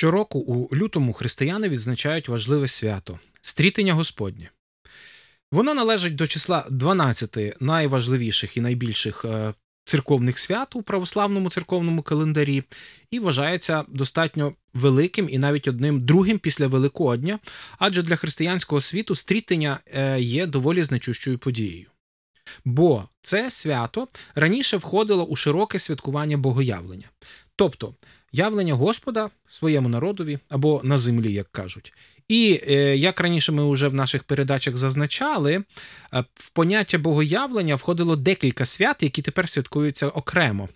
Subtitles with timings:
[0.00, 4.50] Щороку у лютому християни відзначають важливе свято стрітення Господнє.
[5.52, 12.62] Воно належить до числа 12 найважливіших і найбільших е, церковних свят у православному церковному календарі
[13.10, 17.38] і вважається достатньо великим і навіть одним другим після Великодня,
[17.78, 21.90] адже для християнського світу стрітення е, є доволі значущою подією.
[22.64, 27.10] Бо це свято раніше входило у широке святкування богоявлення,
[27.56, 27.94] тобто
[28.32, 31.92] явлення Господа своєму народові або на землі, як кажуть.
[32.28, 38.16] І е, як раніше ми вже в наших передачах зазначали, е, в поняття богоявлення входило
[38.16, 40.68] декілька свят, які тепер святкуються окремо.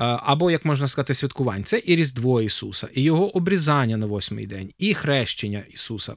[0.00, 1.64] Е, або, як можна сказати, святкувань.
[1.64, 6.14] Це і Різдво Ісуса, і Його обрізання на восьмий день, і хрещення Ісуса.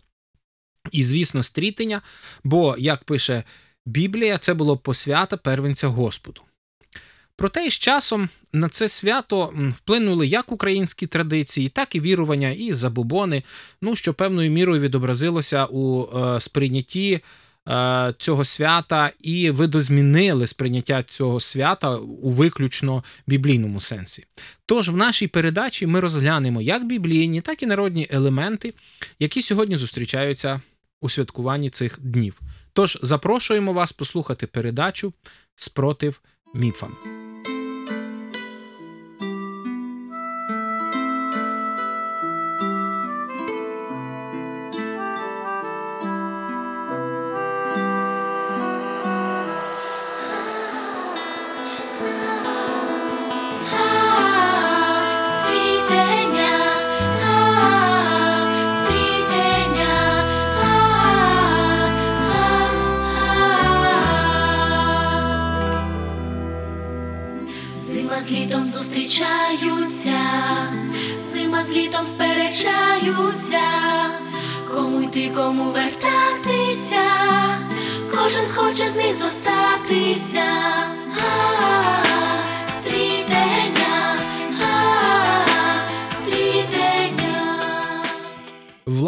[0.92, 2.02] І, звісно, стрітення,
[2.44, 3.44] бо, як пише
[3.86, 6.42] Біблія, це було посвята первенця Господу.
[7.36, 13.44] Проте з часом на це свято вплинули як українські традиції, так і вірування, і забобони,
[13.82, 17.20] ну що певною мірою відобразилося у е, сприйнятті
[17.70, 24.26] е, цього свята, і видозмінили сприйняття цього свята у виключно біблійному сенсі.
[24.66, 28.74] Тож в нашій передачі ми розглянемо як біблійні, так і народні елементи,
[29.20, 30.62] які сьогодні зустрічаються
[31.02, 32.40] у святкуванні цих днів.
[32.74, 35.14] Тож запрошуємо вас послухати передачу
[35.56, 36.22] спротив
[36.54, 37.21] міфам.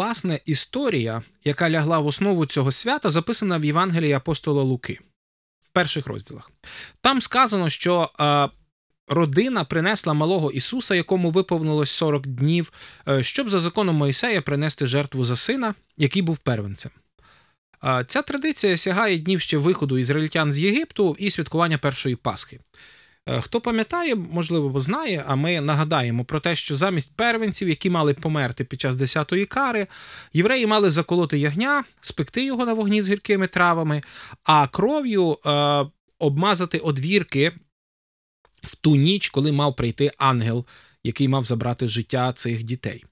[0.04, 4.98] Власне, історія, яка лягла в основу цього свята, записана в Євангелії апостола Луки
[5.60, 6.50] в перших розділах.
[7.00, 8.10] Там сказано, що.
[8.20, 8.48] Е,
[9.08, 12.72] родина принесла малого Ісуса, якому виповнилось 40 днів,
[13.08, 16.90] е, щоб за законом Моїсея принести жертву за сина, який був первенцем.
[18.06, 22.60] Ця традиція сягає днів ще виходу ізраїльтян з Єгипту і святкування першої Пасхи.
[23.28, 28.14] Е, хто пам'ятає, можливо, знає, а ми нагадаємо про те, що замість первенців, які мали
[28.14, 29.86] померти під час десятої кари,
[30.32, 34.02] євреї мали заколоти ягня, спекти його на вогні з гіркими травами,
[34.42, 35.86] а кров'ю е,
[36.18, 37.52] обмазати одвірки
[38.62, 40.66] в ту ніч, коли мав прийти ангел,
[41.04, 43.04] який мав забрати життя цих дітей.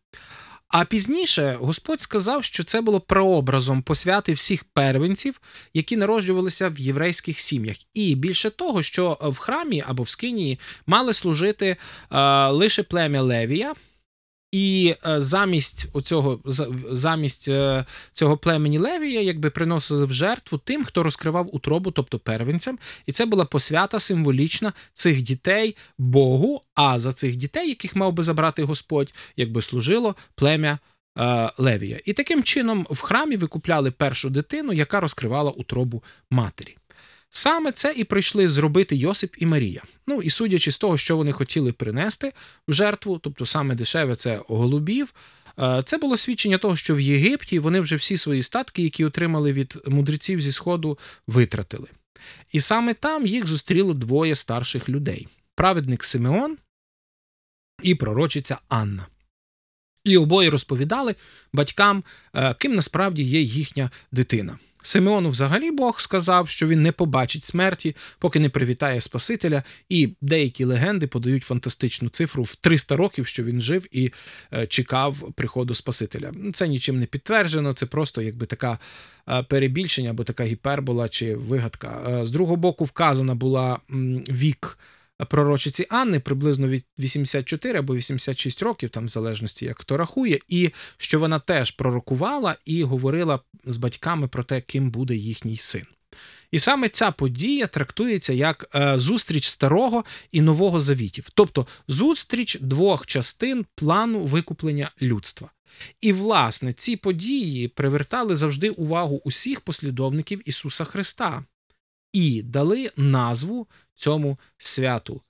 [0.73, 5.41] А пізніше Господь сказав, що це було прообразом посвяти всіх первенців,
[5.75, 11.13] які народжувалися в єврейських сім'ях, і більше того, що в храмі або в скинії мали
[11.13, 11.77] служити
[12.13, 13.75] е, лише плем'я Левія.
[14.53, 16.41] І е, замість оцього,
[16.91, 22.79] замість е, цього племені Левія, якби приносили в жертву тим, хто розкривав утробу, тобто первенцям,
[23.07, 26.61] і це була посвята символічна цих дітей Богу.
[26.75, 30.79] А за цих дітей, яких мав би забрати Господь, якби служило плем'я
[31.19, 32.01] е, Левія.
[32.05, 36.77] І таким чином в храмі викупляли першу дитину, яка розкривала утробу матері.
[37.35, 39.83] Саме це і прийшли зробити Йосип і Марія.
[40.07, 42.33] Ну і судячи з того, що вони хотіли принести
[42.69, 45.15] в жертву, тобто саме дешеве це голубів.
[45.59, 49.53] Е, це було свідчення того, що в Єгипті вони вже всі свої статки, які отримали
[49.53, 51.89] від мудреців зі Сходу, витратили.
[52.53, 56.57] І саме там їх зустріло двоє старших людей: праведник Симеон
[57.83, 59.07] і пророчиця Анна.
[60.05, 61.15] І обоє розповідали
[61.53, 62.05] батькам,
[62.35, 64.59] е, ким насправді є їхня дитина.
[64.83, 70.65] Симеону взагалі Бог сказав, що він не побачить смерті, поки не привітає Спасителя, і деякі
[70.65, 74.13] легенди подають фантастичну цифру в 300 років, що він жив і
[74.53, 76.33] е, чекав приходу Спасителя.
[76.53, 78.79] Це нічим не підтверджено, це просто якби така
[79.29, 82.21] е, перебільшення або така гіпербола чи вигадка.
[82.21, 83.79] Е, з другого боку, вказана була
[84.29, 84.79] вік
[85.25, 91.21] пророчиці Анни приблизно 84 або 86 років, там в залежності як хто рахує, і що
[91.21, 95.85] вона теж пророкувала і говорила з батьками про те, ким буде їхній син.
[96.51, 103.07] І саме ця подія трактується як е, зустріч старого і нового завітів, тобто зустріч двох
[103.07, 105.51] частин плану викуплення людства.
[106.01, 111.45] І, власне, ці події привертали завжди увагу усіх послідовників Ісуса Христа
[112.13, 115.23] і дали назву цьому святу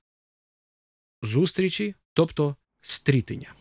[1.23, 3.52] зустрічі, тобто стрітення.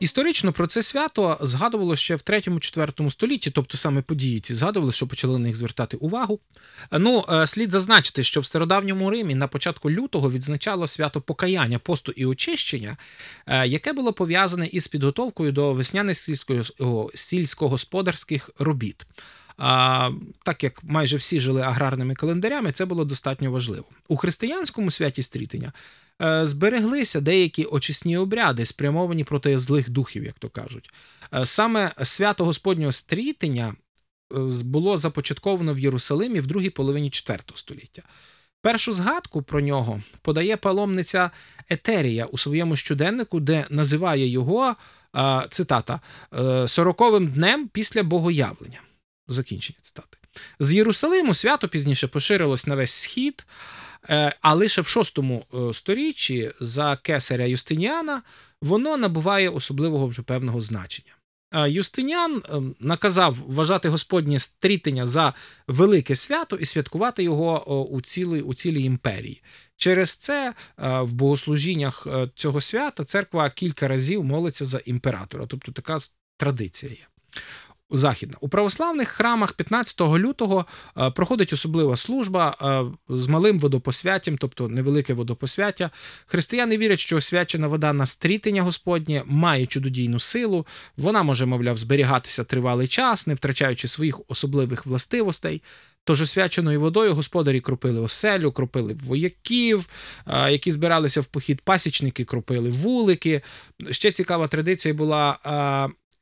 [0.00, 5.06] Історично про це свято згадувало ще в 3-4 столітті, тобто саме події ці згадували, що
[5.06, 6.40] почали на них звертати увагу.
[6.92, 12.12] Ну, е, слід зазначити, що в стародавньому Римі на початку лютого відзначало свято покаяння, посту
[12.12, 12.96] і очищення,
[13.46, 19.06] е, яке було пов'язане із підготовкою до весняних сільського- сільськогосподарських робіт.
[20.42, 23.84] Так як майже всі жили аграрними календарями, це було достатньо важливо.
[24.08, 25.72] У християнському святі стрітення
[26.22, 30.90] е, збереглися деякі очисні обряди, спрямовані проти злих духів, як то кажуть.
[31.34, 33.74] Е, Саме свято Господнього стрітення
[34.34, 38.02] е, було започатковано в Єрусалимі в другій половині IV століття.
[38.62, 41.30] Першу згадку про нього подає паломниця
[41.70, 44.76] Етерія у своєму щоденнику, де називає його
[45.50, 46.00] цитата
[46.34, 48.80] «е, сороковим днем після богоявлення.
[49.32, 50.18] Закінчення цитати.
[50.60, 53.46] З Єрусалиму свято пізніше поширилось на весь схід,
[54.10, 58.22] е, а лише в VI сторіччі за кесаря Юстиніана
[58.62, 61.12] воно набуває особливого вже певного значення.
[61.54, 65.34] Е, Юстиніан е, наказав вважати Господнє стрітення за
[65.68, 69.42] велике свято і святкувати його у, цілій, у цілій імперії.
[69.76, 75.72] Через це е, в богослужіннях е, цього свята церква кілька разів молиться за імператора, тобто
[75.72, 75.98] така
[76.36, 77.06] традиція є.
[77.92, 78.36] Західна.
[78.40, 80.66] У православних храмах 15 лютого
[80.98, 85.90] е, проходить особлива служба е, з малим водопосвяттям, тобто невелике водопосвяття.
[86.26, 90.66] Християни вірять, що освячена вода на стрітення Господнє має чудодійну силу.
[90.96, 95.62] Вона може, мовляв, зберігатися тривалий час, не втрачаючи своїх особливих властивостей.
[96.04, 99.88] Тож освяченою водою господарі кропили оселю, кропили вояків,
[100.26, 103.42] е, які збиралися в похід пасічники, кропили вулики.
[103.90, 105.38] Ще цікава традиція була.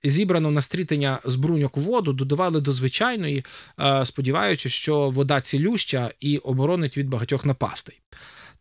[0.04, 3.44] Зібрану на стрітення з бруньок воду додавали до звичайної,
[3.80, 8.00] е, сподіваючись, що вода цілюща і оборонить від багатьох напастей.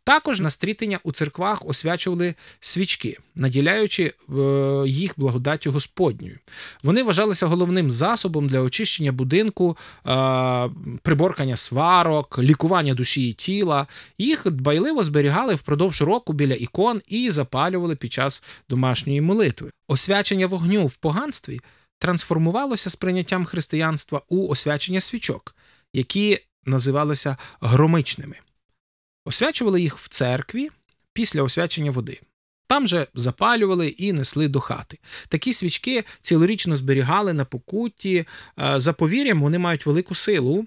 [0.07, 4.13] Також на стрітення у церквах освячували свічки, наділяючи е,
[4.88, 6.39] їх благодаттю Господньою.
[6.83, 9.77] Вони вважалися головним засобом для очищення будинку,
[10.07, 10.69] е,
[11.01, 13.88] приборкання сварок, лікування душі і тіла.
[14.18, 19.71] Їх дбайливо зберігали впродовж року біля ікон і запалювали під час домашньої молитви.
[19.88, 21.59] Освячення вогню в поганстві
[22.00, 25.56] трансформувалося з прийняттям християнства у освячення свічок,
[25.94, 28.36] які називалися громичними.
[29.27, 30.69] Освячували їх в церкві
[31.13, 32.19] після освячення води.
[32.68, 35.00] Там же запалювали і несли до хати.
[35.27, 38.25] Такі свічки цілорічно зберігали на покутті.
[38.59, 40.65] Е, За повір'ям, вони мають велику силу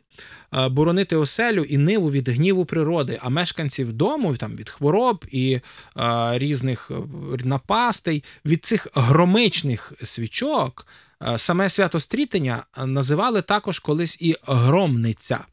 [0.55, 5.53] е, боронити оселю і ниву від гніву природи, а мешканців дому там, від хвороб і
[5.53, 5.61] е,
[6.39, 6.91] різних
[7.45, 10.87] напастей, від цих громичних свічок
[11.37, 15.45] саме свято стрітення називали також колись і громниця.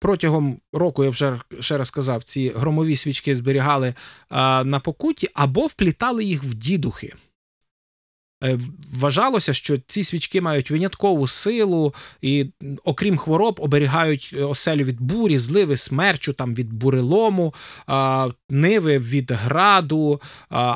[0.00, 3.94] Протягом року, я вже ще раз сказав, ці громові свічки зберігали
[4.64, 7.14] на покуті або вплітали їх в дідухи.
[8.44, 8.58] Е,
[8.92, 12.46] Вважалося, що ці свічки мають виняткову силу і,
[12.84, 17.54] окрім хвороб, оберігають е, оселю від бурі, зливи, смерчу, там, від бурелому,
[18.50, 20.20] ниви від граду,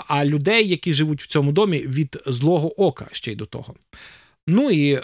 [0.09, 3.75] а людей, які живуть в цьому домі, від злого ока ще й до того.
[4.51, 5.03] Ну і е,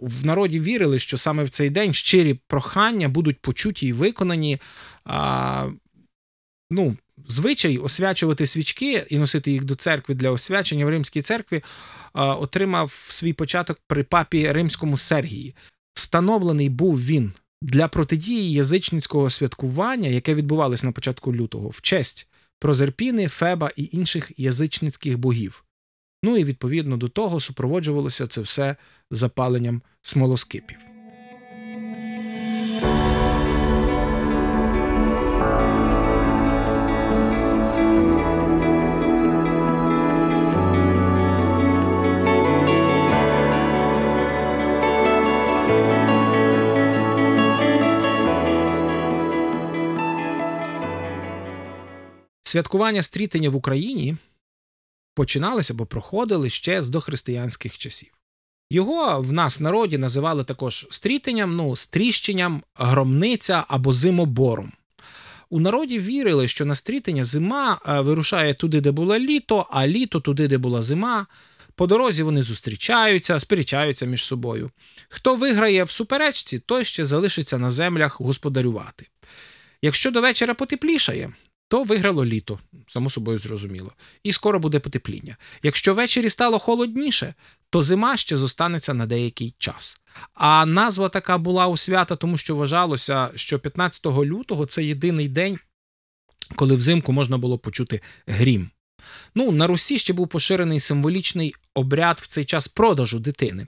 [0.00, 4.58] в народі вірили, що саме в цей день щирі прохання будуть почуті і виконані.
[5.04, 5.68] А,
[6.70, 11.62] ну, звичай освячувати свічки і носити їх до церкви для освячення в Римській церкві е,
[12.14, 15.54] отримав свій початок при папі Римському Сергії.
[15.94, 23.28] Встановлений був він для протидії язичницького святкування, яке відбувалось на початку лютого, в честь Прозерпіни,
[23.28, 25.64] Феба і інших язичницьких богів.
[26.22, 28.76] Ну і відповідно до того супроводжувалося це все
[29.10, 30.78] запаленням смолоскипів.
[52.42, 54.16] Святкування стрітення в Україні
[55.14, 58.12] починалися або проходили ще з дохристиянських часів.
[58.70, 64.72] Його в нас в народі називали також стрітенням, ну, стріщенням, громниця або зимобором.
[65.50, 70.20] У народі вірили, що на стрітення зима е, вирушає туди, де було літо, а літо
[70.20, 71.26] туди, де була зима.
[71.74, 74.70] По дорозі вони зустрічаються, сперечаються між собою.
[75.08, 79.08] Хто виграє в суперечці, той ще залишиться на землях господарювати.
[79.82, 81.32] Якщо до вечора потеплішає,
[81.70, 85.36] то виграло літо, само собою зрозуміло, і скоро буде потепління.
[85.62, 87.34] Якщо ввечері стало холодніше,
[87.70, 90.00] то зима ще зостанеться на деякий час.
[90.34, 95.58] А назва така була у свята, тому що вважалося, що 15 лютого це єдиний день,
[96.56, 98.70] коли взимку можна було почути грім.
[99.34, 103.66] Ну, на Русі ще був поширений символічний обряд в цей час продажу дитини.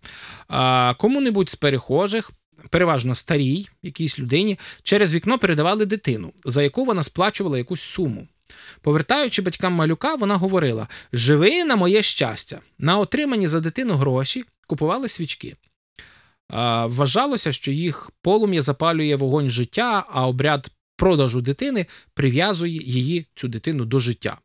[0.48, 2.30] А, кому-небудь з перехожих,
[2.70, 8.28] переважно старій, якійсь людині, через вікно передавали дитину, за яку вона сплачувала якусь суму.
[8.80, 12.60] Повертаючи батькам малюка, вона говорила: Живи на моє щастя.
[12.78, 15.56] На отримані за дитину гроші купували свічки.
[16.84, 23.84] Вважалося, що їх полум'я запалює вогонь життя, а обряд продажу дитини прив'язує її, цю дитину,
[23.84, 24.38] до життя.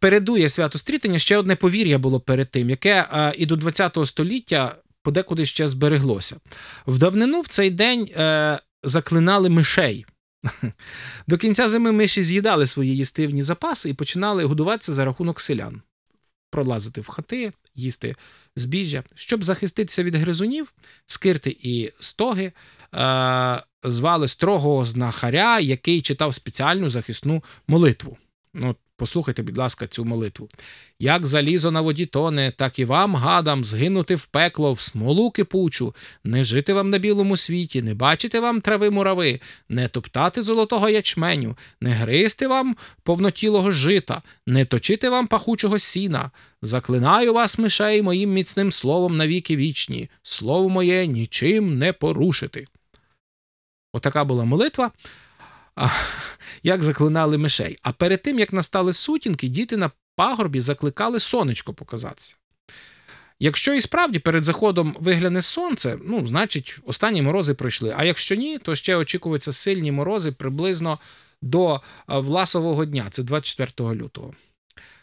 [0.00, 3.06] Передує свято стрітення ще одне повір'я було перед тим, яке
[3.38, 6.36] і до ХХ століття подекуди ще збереглося.
[6.86, 10.06] В давнину в цей день е, заклинали мишей.
[11.26, 15.82] До кінця зими миші з'їдали свої їстивні запаси і починали годуватися за рахунок селян,
[16.50, 18.16] пролазити в хати, їсти
[18.56, 19.02] збіжжя.
[19.14, 20.74] Щоб захиститися від гризунів,
[21.06, 22.52] скирти і стоги
[22.94, 28.16] е, звали строгого знахаря, який читав спеціальну захисну молитву.
[28.54, 30.48] Ну, послухайте, будь ласка, цю молитву.
[30.98, 35.94] Як залізо на воді тоне, так і вам, гадам, згинути в пекло, в смолу кипучу,
[36.24, 41.56] не жити вам на білому світі, не бачити вам трави мурави, не топтати золотого ячменю,
[41.80, 46.30] не гризти вам повнотілого жита, не точити вам пахучого сіна.
[46.62, 52.64] Заклинаю вас, мишей, моїм міцним словом навіки вічні, слово моє нічим не порушити.
[53.92, 54.90] Отака була молитва.
[55.76, 55.88] А,
[56.62, 57.78] як заклинали мишей.
[57.82, 62.36] А перед тим, як настали сутінки, діти на пагорбі закликали сонечко показатися.
[63.38, 67.94] Якщо і справді перед заходом вигляне сонце, ну, значить, останні морози пройшли.
[67.96, 70.98] А якщо ні, то ще очікуються сильні морози приблизно
[71.42, 74.34] до Власового дня, це 24 лютого.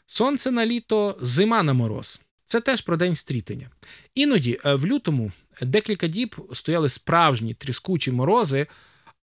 [0.06, 2.22] Сонце на літо, зима на мороз.
[2.46, 3.70] Це теж про день стрітення.
[4.16, 8.68] Іноді е, в лютому декілька діб стояли справжні тріскучі морози,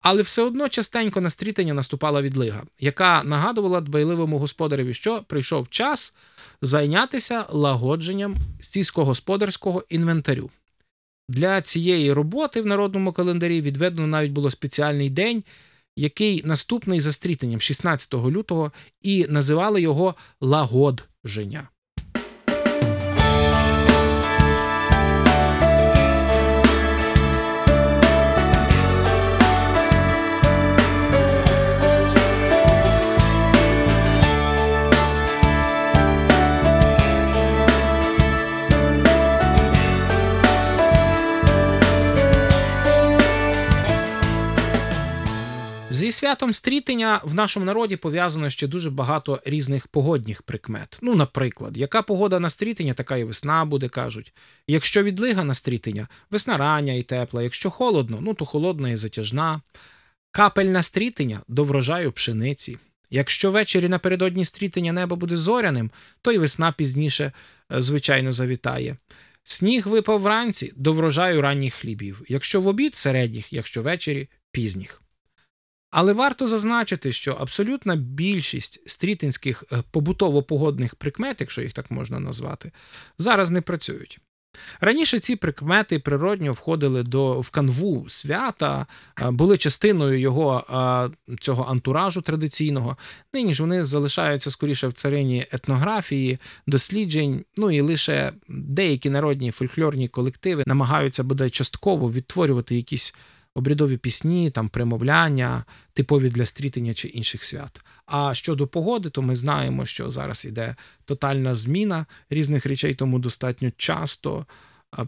[0.01, 6.15] але все одно частенько на стрітення наступала відлига, яка нагадувала дбайливому господареві, що прийшов час
[6.61, 10.49] зайнятися лагодженням сільськогосподарського інвентарю.
[11.29, 15.43] Для цієї роботи в народному календарі відведено навіть було спеціальний день,
[15.95, 21.69] який наступний за стрітенням 16 лютого, і називали його лагодження.
[46.01, 50.99] Зі святом стрітення в нашому народі пов'язано ще дуже багато різних погодних прикмет.
[51.01, 54.33] Ну, наприклад, яка погода на стрітення, така і весна буде, кажуть.
[54.67, 57.43] Якщо відлига на стрітення, весна рання і тепла.
[57.43, 59.61] Якщо холодно, ну то холодна і затяжна.
[60.31, 62.77] Капель на стрітення до врожаю пшениці.
[63.09, 65.91] Якщо ввечері напередодні стрітення небо буде зоряним,
[66.21, 67.31] то й весна пізніше,
[67.71, 68.97] е, звичайно, завітає.
[69.43, 72.21] Сніг випав вранці до врожаю ранніх хлібів.
[72.27, 75.00] Якщо в обід середніх, якщо ввечері пізніх.
[75.91, 82.71] Але варто зазначити, що абсолютна більшість стрітинських е, побутово-погодних прикмет, якщо їх так можна назвати,
[83.17, 84.19] зараз не працюють.
[84.81, 88.85] Раніше ці прикмети природньо входили до в канву свята,
[89.21, 90.63] е, були частиною його
[91.29, 92.97] е, цього антуражу традиційного.
[93.33, 97.45] Нині ж вони залишаються скоріше в царині етнографії, досліджень.
[97.57, 103.15] Ну і лише деякі народні фольклорні колективи намагаються бодай частково відтворювати якісь
[103.55, 107.81] обрядові пісні, там примовляння, типові для стрітення чи інших свят.
[108.05, 113.71] А щодо погоди, то ми знаємо, що зараз іде тотальна зміна різних речей, тому достатньо
[113.77, 114.45] часто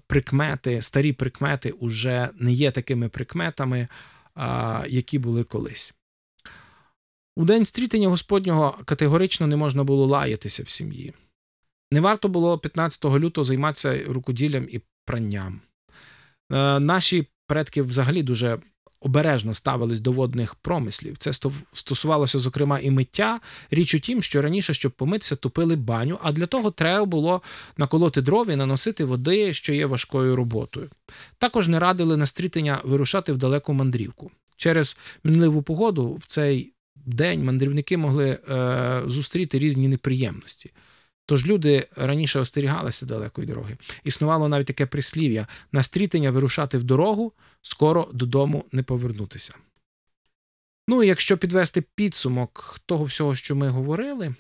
[0.07, 3.87] прикмети, старі прикмети уже не є такими прикметами,
[4.87, 5.93] які були колись.
[7.35, 11.13] У день стрітення Господнього категорично не можна було лаятися в сім'ї.
[11.91, 15.61] Не варто було 15 лютого займатися рукоділлям і пранням.
[16.51, 18.57] Е, Наші предки взагалі дуже
[18.99, 21.17] обережно ставились до водних промислів.
[21.17, 21.31] Це
[21.73, 23.39] стосувалося, зокрема, і миття.
[23.71, 27.41] Річ у тім, що раніше, щоб помитися, топили баню, а для того треба було
[27.77, 30.89] наколоти дров і наносити води, що є важкою роботою.
[31.37, 34.31] Також не радили на стрітення вирушати в далеку мандрівку.
[34.55, 40.71] Через мінливу погоду в цей день мандрівники могли е, зустріти різні неприємності.
[41.25, 43.77] Тож люди раніше остерігалися далекої дороги.
[44.03, 49.53] Існувало навіть таке прислів'я на стрітення вирушати в дорогу, скоро додому не повернутися.
[50.87, 54.35] Ну і якщо підвести підсумок того всього, що ми говорили,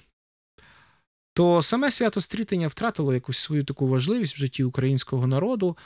[1.33, 5.77] то саме свято стрітення втратило якусь свою таку важливість в житті українського народу,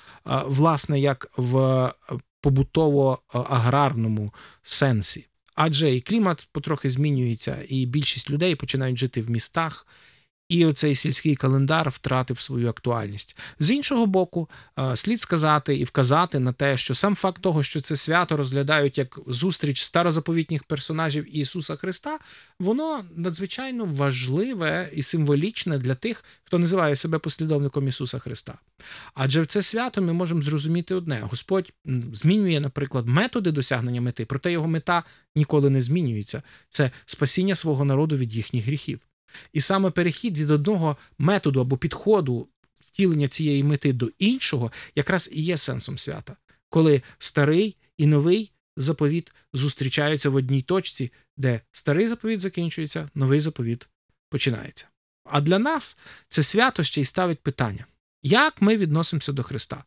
[0.46, 1.94] власне, як в е,
[2.44, 5.28] побутово-аграрному сенсі.
[5.56, 9.88] Адже і клімат потрохи змінюється, і більшість людей починають жити в містах,
[10.50, 13.38] і оцей сільський календар втратив свою актуальність.
[13.60, 14.50] З іншого боку,
[14.80, 18.98] е, слід сказати і вказати на те, що сам факт того, що це свято розглядають
[18.98, 22.20] як зустріч старозаповітніх персонажів Ісуса Христа,
[22.60, 28.58] воно надзвичайно важливе і символічне для тих, хто називає себе послідовником Ісуса Христа.
[29.14, 31.74] Адже в це свято ми можемо зрозуміти одне: Господь
[32.14, 35.04] змінює, наприклад, методи досягнення мети, проте його мета
[35.36, 36.42] ніколи не змінюється.
[36.70, 39.00] Це спасіння свого народу від їхніх гріхів.
[39.54, 45.42] І саме перехід від одного методу або підходу втілення цієї мети до іншого якраз і
[45.42, 46.36] є сенсом свята,
[46.70, 53.88] коли старий і новий заповіт зустрічаються в одній точці, де старий заповіт закінчується, новий заповіт
[54.30, 54.88] починається.
[55.24, 57.86] А для нас це свято ще й ставить питання:
[58.24, 59.84] як ми відносимося до Христа?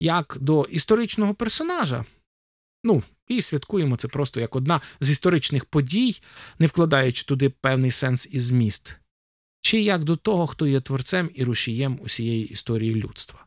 [0.00, 2.04] Як до історичного персонажа?
[2.84, 6.22] Ну, і святкуємо це просто як одна з історичних подій,
[6.58, 8.96] не вкладаючи туди певний сенс і зміст,
[9.60, 13.46] чи як до того, хто є творцем і рушієм усієї історії людства.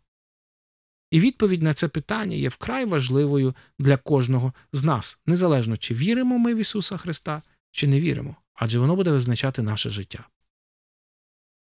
[1.12, 6.38] І відповідь на це питання є вкрай важливою для кожного з нас, незалежно чи віримо
[6.38, 10.28] ми в Ісуса Христа, чи не віримо, адже воно буде визначати наше життя.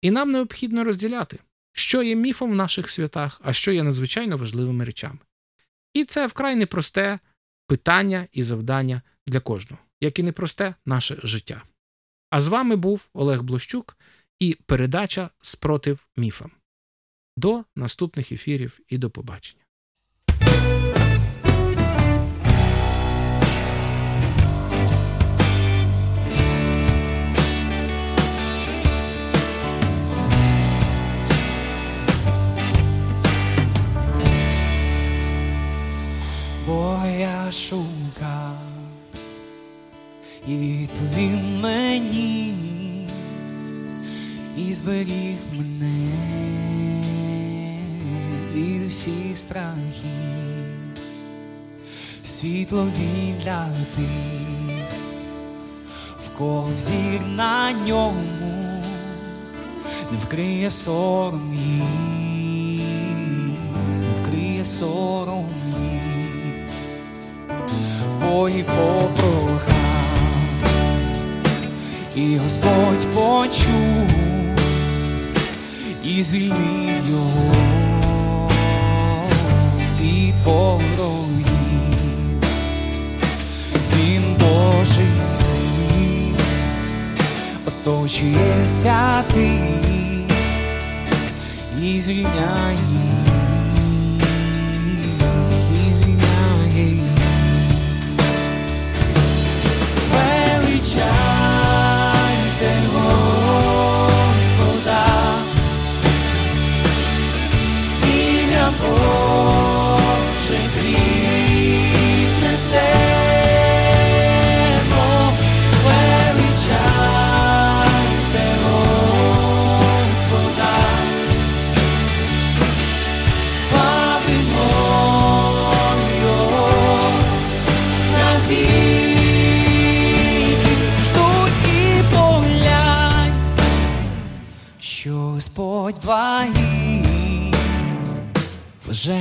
[0.02, 1.38] І нам необхідно розділяти,
[1.72, 5.18] що є міфом в наших святах, а що є надзвичайно важливими речами.
[5.92, 7.18] І це вкрай непросте
[7.66, 11.62] питання і завдання для кожного, як і непросте наше життя.
[12.30, 13.98] А з вами був Олег Блощук
[14.38, 16.50] і передача Спротив міфам.
[17.36, 19.63] До наступних ефірів і до побачення.
[36.66, 38.58] Бо я шукав
[40.48, 42.54] і відповів мені,
[44.56, 46.12] і зберіг мене
[48.54, 49.84] від усіх страхів,
[52.22, 54.98] світло він для тих,
[56.24, 58.82] в кого взір на ньому
[60.12, 61.58] не вкриє сором
[64.00, 65.63] не вкриє сором
[68.34, 69.74] бо і попрохав,
[72.16, 74.10] і Господь почув
[76.04, 77.54] і звільнив його.
[80.00, 81.44] Від ворогів.
[83.96, 86.36] Він Божий син,
[87.66, 89.60] оточує святий
[91.82, 93.13] і звільняє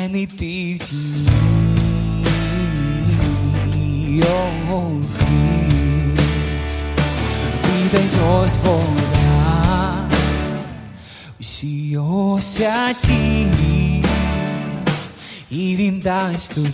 [0.03, 1.93] блажений ти в тіні
[4.17, 6.19] його хліб.
[7.65, 8.79] Віддай з Господа
[11.39, 13.47] усі його святі,
[15.49, 16.69] і він дасть тобі,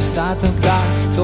[0.00, 1.16] статок дасть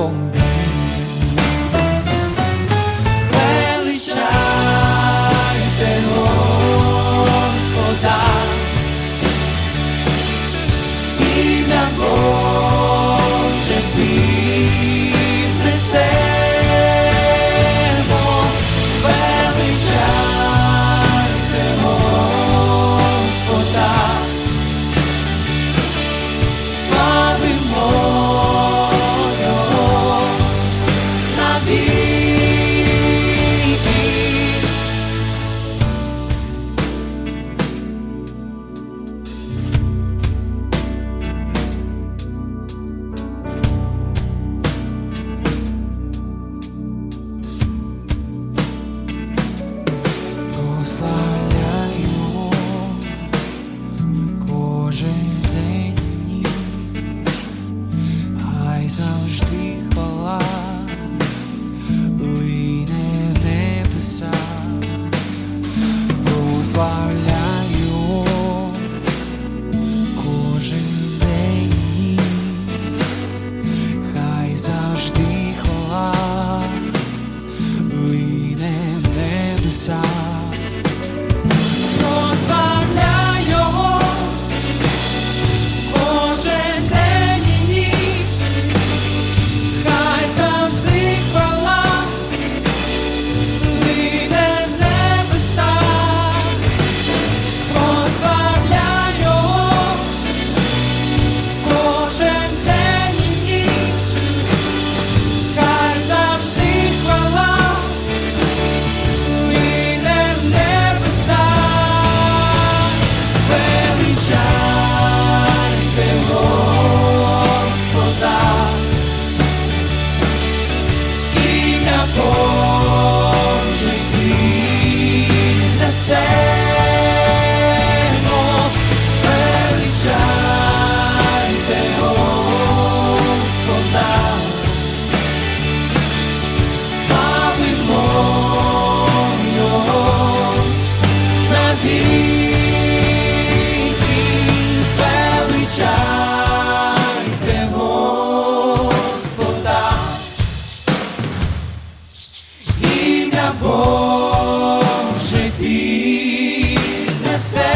[157.38, 157.67] say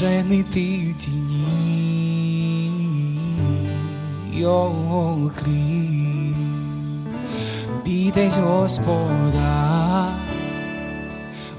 [0.00, 2.70] блажений ти в тіні
[4.32, 6.36] його крив.
[7.84, 10.08] бійтесь Господа,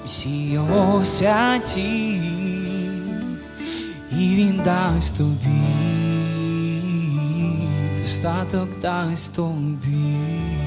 [0.06, 2.22] всі його святі,
[4.12, 5.62] і він дасть тобі,
[8.06, 10.65] статок дасть тобі.